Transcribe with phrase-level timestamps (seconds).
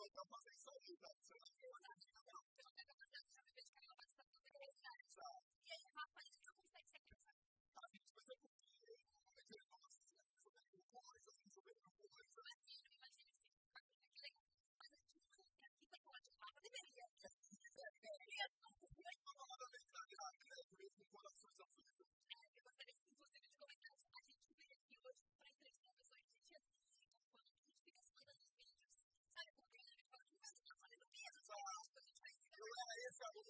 [0.00, 1.00] like a money savings.
[1.04, 1.99] That's what I'm doing.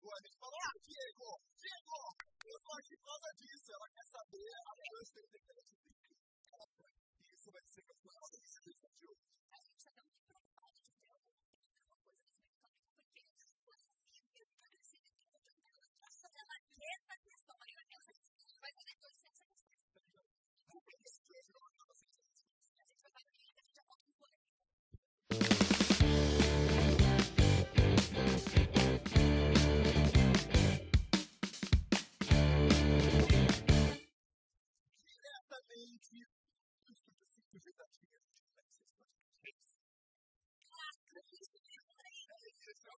[0.00, 0.16] Diego.
[0.16, 1.96] A gente fala, ah, Diego, Diego,
[2.46, 3.72] eu tô aqui por causa disso.
[3.72, 8.40] Ela quer saber a chance dele ter que ela é te Isso vai ser campeonato
[8.40, 9.39] de hoje.
[42.70, 43.00] it's not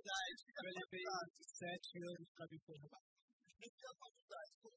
[0.00, 0.40] faculdade.
[0.56, 1.04] Eu levei
[1.42, 3.04] sete anos para me formar.
[4.00, 4.76] Faculdade, como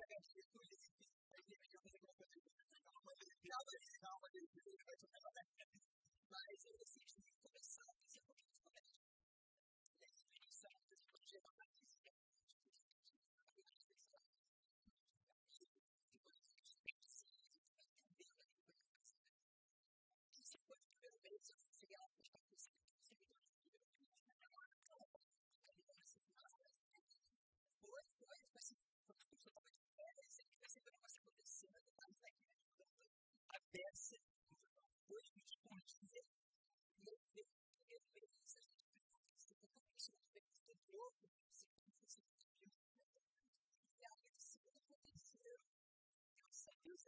[0.00, 3.86] pega Jesus e ele vai ter fazer alguma coisa, ele vai pegar uma piada, ele
[3.90, 5.42] vai dar uma ele vai jogar na
[6.30, 7.99] Mas eu decidi começar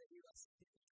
[0.03, 0.21] that you.
[0.27, 0.82] have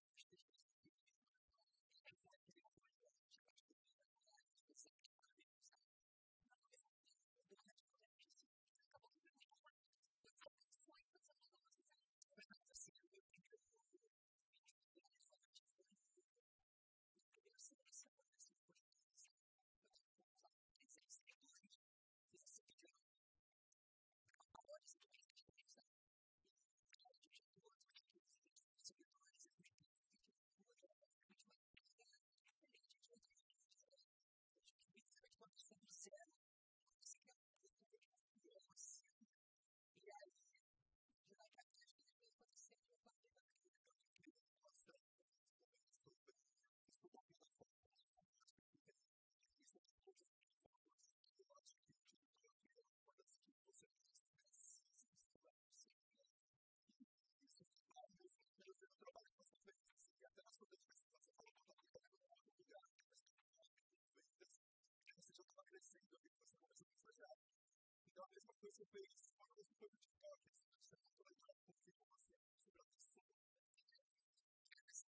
[68.71, 73.27] ese país, cuando se fue criticado, que se está controlando la confirmación sobre la persona.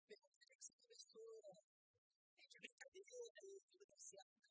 [0.06, 1.50] Pero tiene que ser una historia.
[2.40, 4.47] Yo me encantaría de la.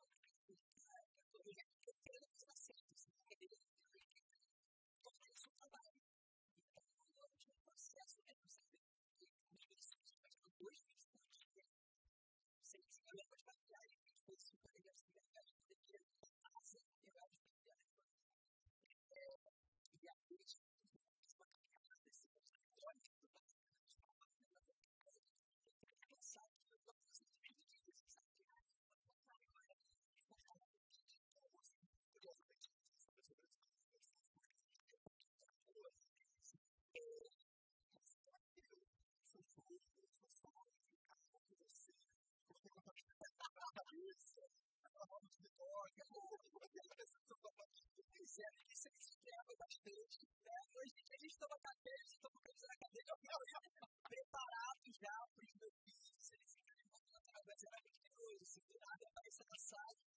[49.48, 50.28] foi bastante.
[50.44, 50.60] Né?
[50.76, 53.30] Hoje a gente toma café, a gente toma camisa cadeira, eu fui
[54.10, 58.46] preparado já para os meus filhos, eles encaram um pouco na trabalho, era muito hoje,
[58.46, 60.17] se do nada apareceu na sala.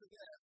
[0.00, 0.40] forget.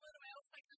[0.00, 0.77] Mas ela que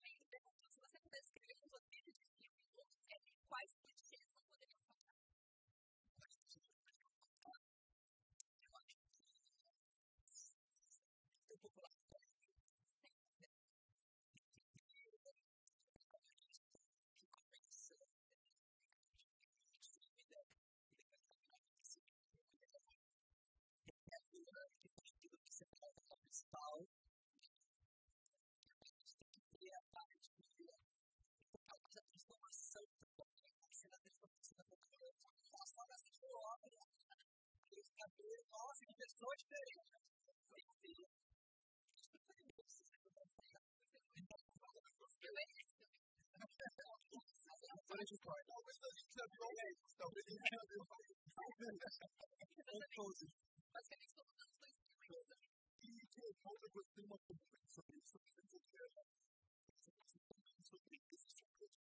[38.01, 39.77] das Bild aus, wie ich es vorstelle.
[40.81, 40.97] Richtig.
[47.91, 51.05] Solche Freunde, auch wenn das nicht klappt, da bin ich ja wieder bei
[53.73, 54.69] Was kann ich so anders bei
[55.83, 60.19] Die Idee, Pause wird immer vom Moment zu lesen, sind so sehr, das ist so
[60.25, 61.73] gut, das ist so gut, das ist so gut,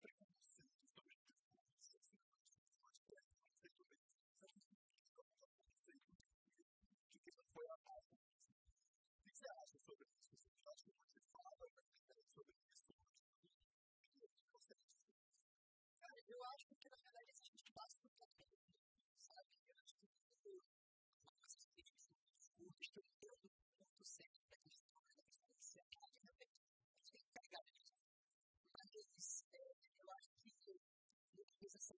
[31.62, 31.94] Jesus.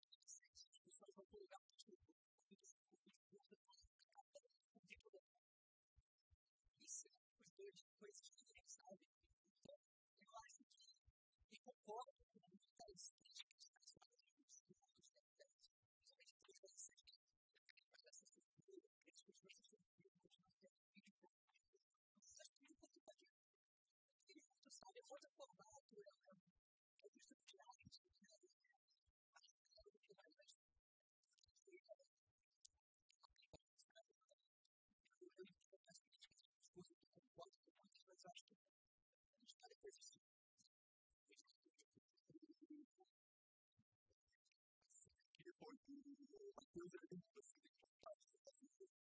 [46.71, 49.01] coisa que a gente precisa encontrar para fazer o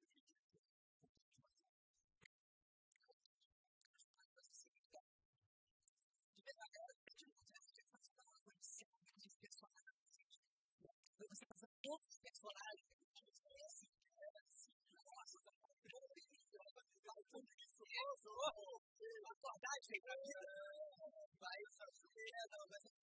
[11.28, 14.72] Você fazer todos os personagens que a gente conhece, que era assim,
[15.04, 16.56] nossa, tá comprando isso,
[17.04, 17.82] tá tudo isso,
[19.30, 20.40] acordar de vida,
[21.38, 22.99] vai fazer, não, mas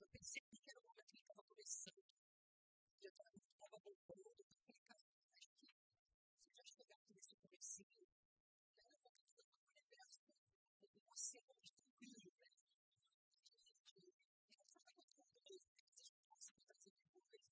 [0.00, 2.04] eu percebi que era o momento que ele estava começando.
[3.00, 4.26] E eu estava voltando.
[4.26, 5.00] eu falei, cara,
[5.38, 8.08] acho que se eu já chegar aqui nesse comecinho,
[9.00, 10.22] já eu vou ter é um universo,
[10.82, 12.50] um oceano mais tranquilo, né?
[13.94, 17.42] E eu estava contando mesmo, que vocês possam trazer tipo depois.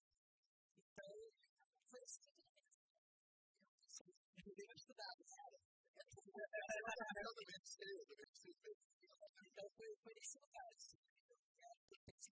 [0.78, 1.32] Então,
[1.90, 2.82] foi assim tudo mesmo.
[3.60, 4.14] Eu pensei,
[4.46, 5.60] eu devo estudar, sério.
[7.16, 8.52] Eu não sei, eu não sei.
[8.54, 8.70] Né?
[8.70, 9.02] É.
[9.02, 9.16] Né?
[9.22, 9.70] É, então,
[10.02, 11.11] foi nesse lugar, assim.
[11.64, 12.28] I think that's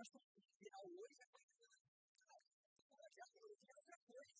[0.00, 1.76] nós estamos vivendo hoje é coisa.
[2.96, 4.32] Não adianta, não adianta coisa.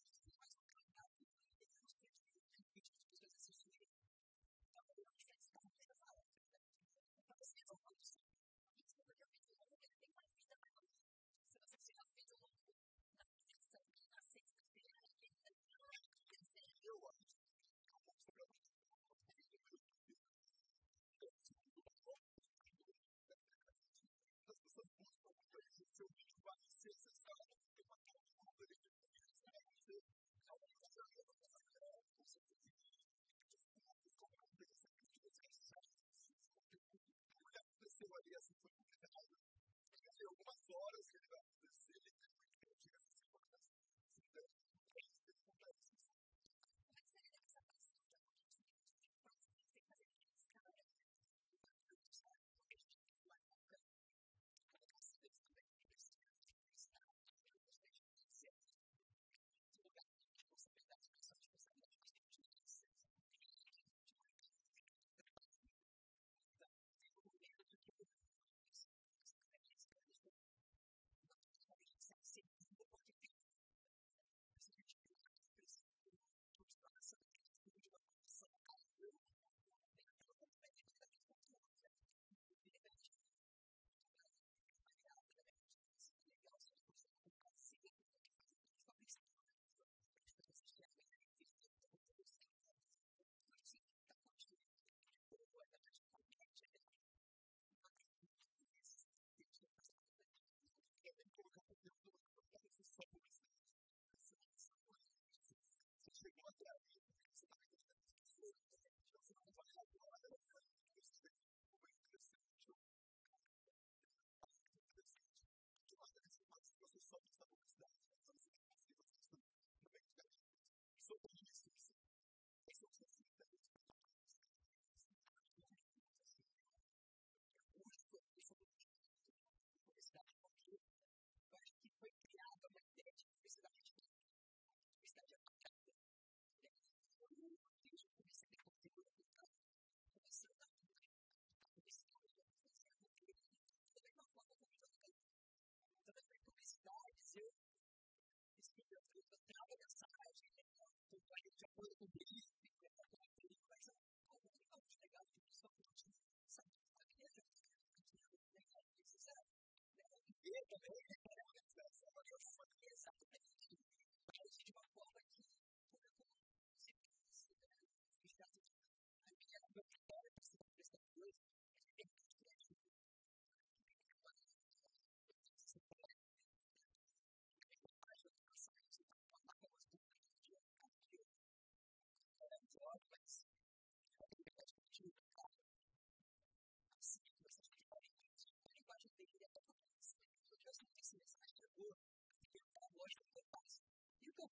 [160.71, 163.10] Somebody else is like, is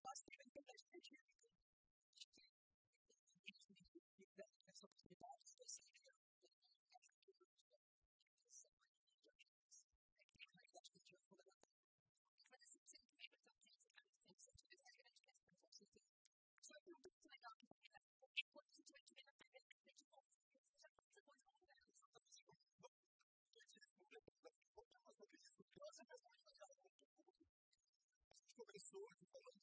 [0.04, 1.27] almost even English.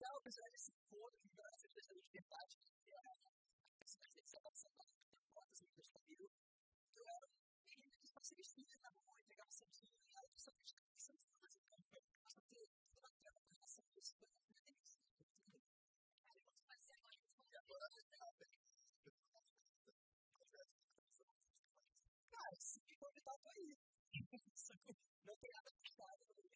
[0.05, 2.59] Então, apesar desse encontro de vibrações bastante verdade,
[3.73, 6.29] apesar de ser avançado por fotos e meus comigo,
[6.93, 7.33] eu era um
[7.65, 11.59] menino que fazia estudo na rua, pegava santinho e ela só fez questão de fazer
[11.63, 12.03] campo.
[12.21, 15.01] Mas eu tenho toda aquela relação com isso, foi uma delícia.
[16.29, 18.59] Aí, quanto você vai, agora eu tenho bem.
[22.29, 23.75] Cara, se me convidar, tô aí.
[25.25, 26.54] Não tem nada complicado, não tem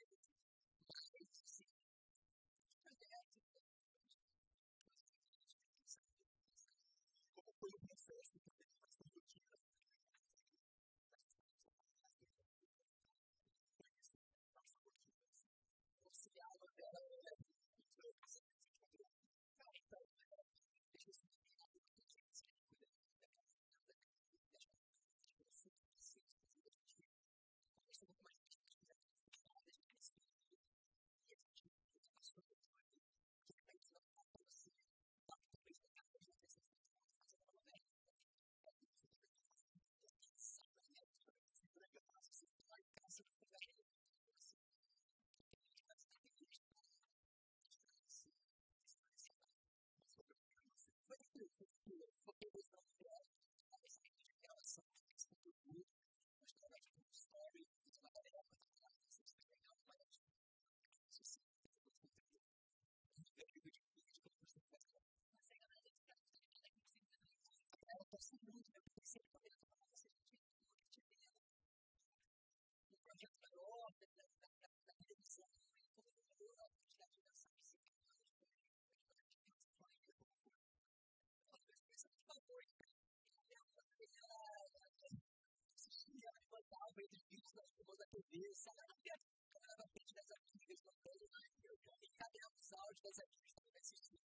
[87.64, 88.82] as pessoas da TV, sabe?
[88.82, 93.60] A galera pede das amigas, mantendo na reunião e cadê os áudios das amigas que
[93.60, 94.24] estão assistindo?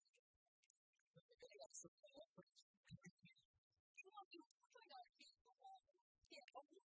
[1.12, 2.29] Foi muito legal, isso foi muito legal.
[3.97, 5.83] E um coisa muito legal aqui do mundo,
[6.29, 6.84] que é algum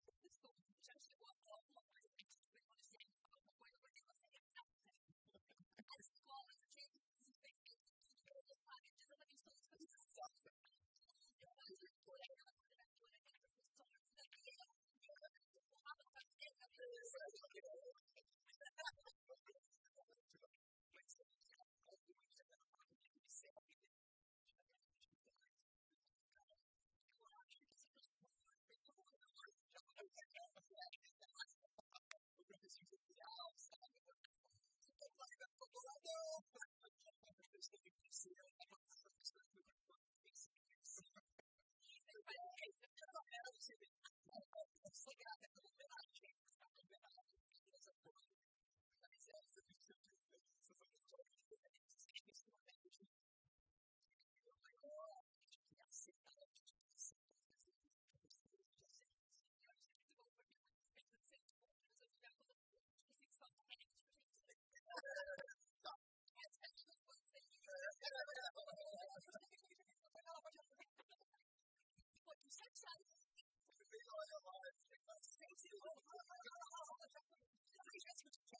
[38.19, 38.33] seal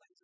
[0.00, 0.22] language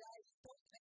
[0.00, 0.79] guys don't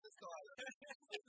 [0.00, 1.21] the side.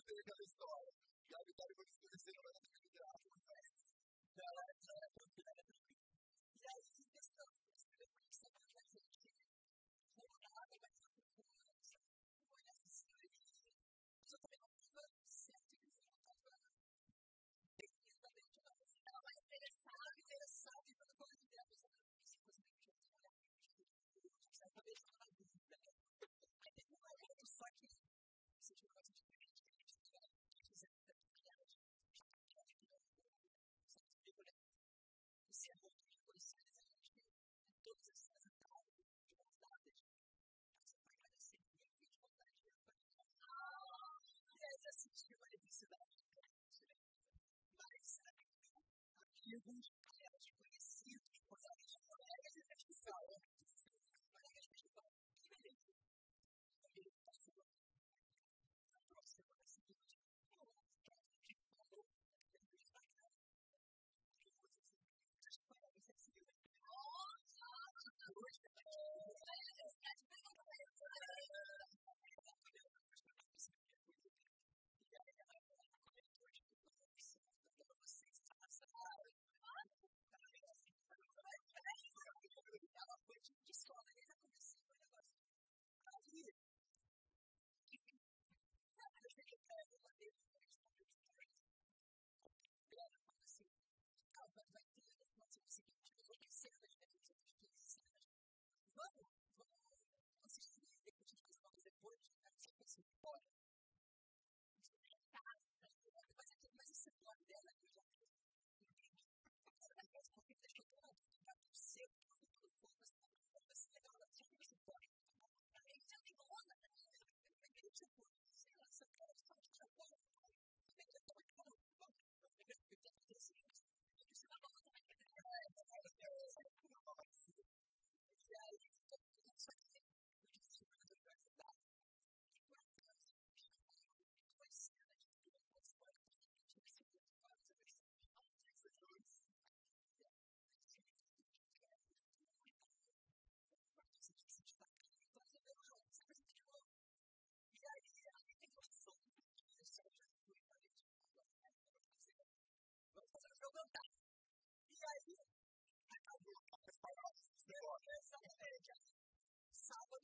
[159.93, 160.19] power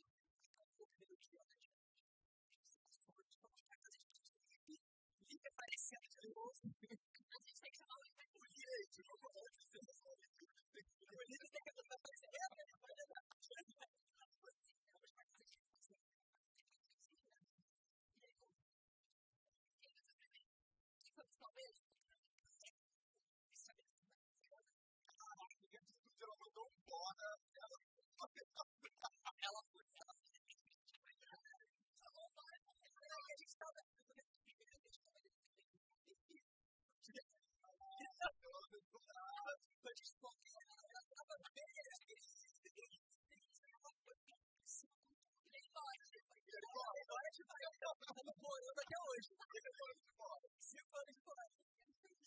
[48.23, 49.29] vai morando até hoje.
[50.59, 51.49] Cinco anos de fora.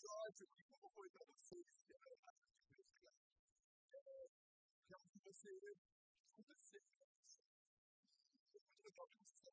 [0.03, 1.65] Jorge, como foi pra vocês?
[1.87, 1.99] Como
[6.43, 7.45] que você aconteceu?
[8.51, 9.52] Foi muito legal que vocês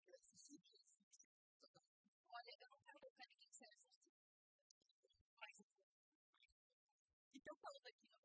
[0.08, 0.58] Eu estou isso.
[1.14, 1.84] Isso eu estou.
[2.28, 3.90] Olha, eu não quero colocar ninguém sério, eu.
[7.34, 8.19] Então, falando aqui,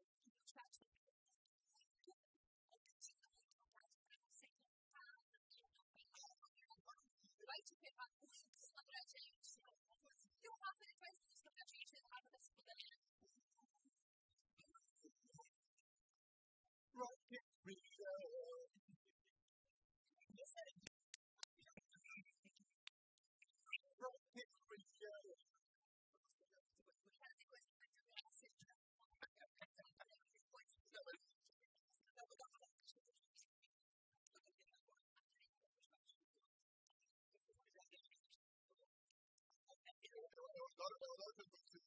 [40.76, 41.84] God of other books in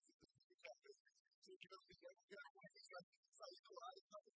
[0.49, 0.93] the chapter,
[1.45, 3.05] so you don't think every guy wants to start
[3.37, 4.29] citing a lot of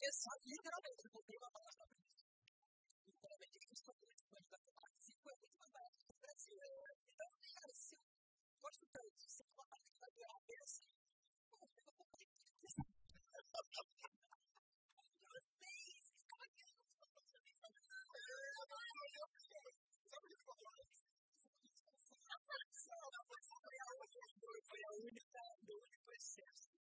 [0.00, 2.22] es literalmente el problema para las familias.
[3.04, 6.60] Literalmente, Cristo tem disponibilidade para si, puede mandar a Brasil.
[7.14, 7.96] Então, fíjense,
[8.60, 10.88] por supuesto, se uma parte vai durar esse,
[24.68, 26.77] Foi a única, o único excesso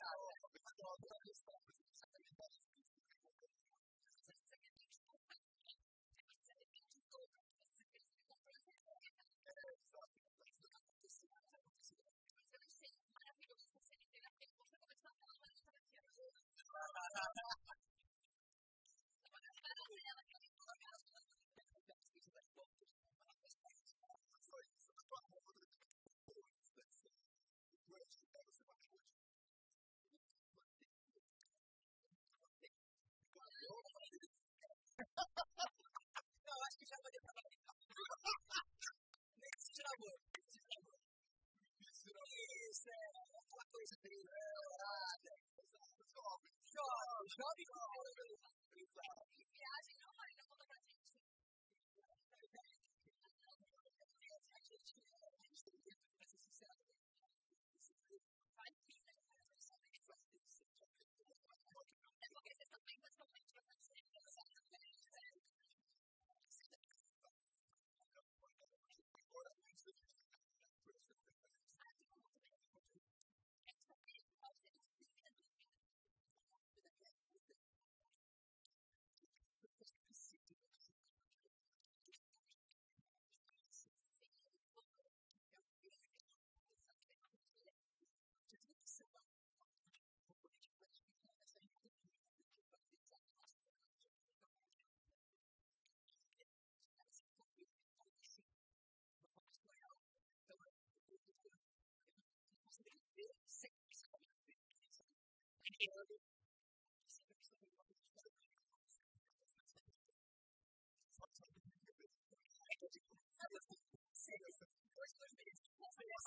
[0.00, 1.89] です。
[47.40, 48.28] Not even all of it
[48.84, 49.29] is out.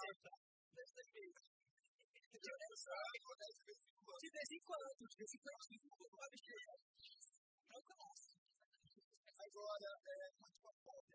[0.04, 0.32] senta
[0.76, 1.39] nesta igreja.
[2.34, 3.88] De vez em quando,
[4.20, 6.60] de vez em quando, de vez em quando, de vez em quando, de vez em
[6.60, 6.68] quando, de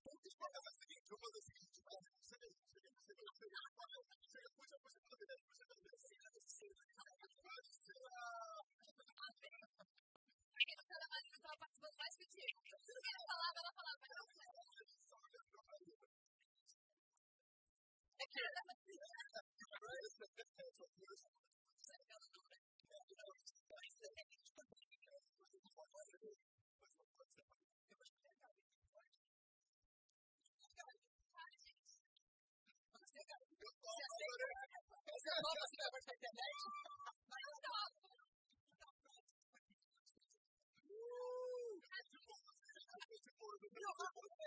[0.04, 3.60] de pagar é o seguinte, vamos fazer o seguinte, chega, chega, chega, chega, chega, chega,
[3.76, 5.04] puxa, puxa, puxa, puxa, puxa,
[10.84, 12.62] você era mais estava participando mais que o Diego.
[12.66, 14.24] Ela falava, ela mas ela
[35.24, 35.36] Thank
[44.39, 44.43] you.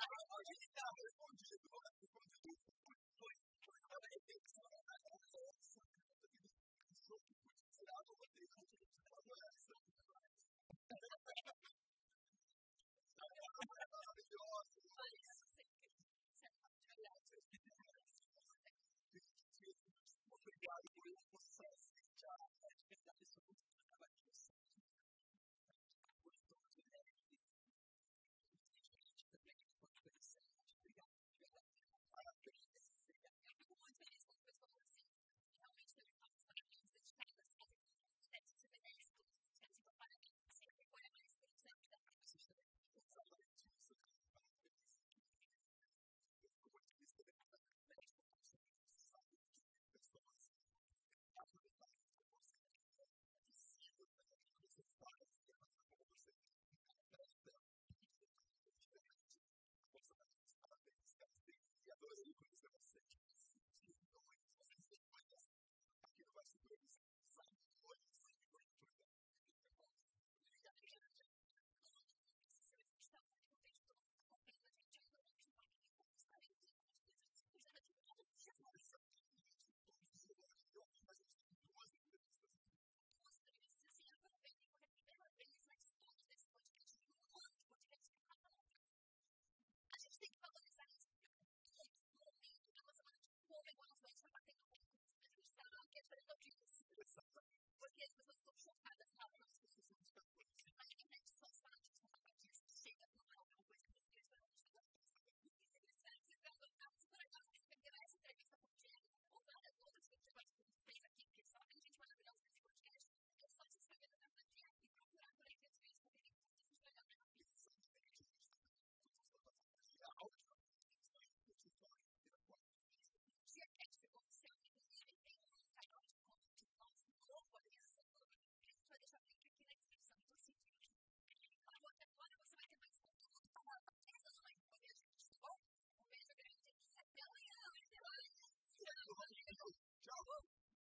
[0.00, 1.99] Para hoy respondido